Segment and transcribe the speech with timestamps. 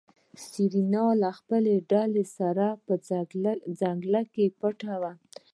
[0.45, 2.93] سېرېنا له خپلې ډلې سره په
[3.79, 5.11] ځنګله کې پټه وه.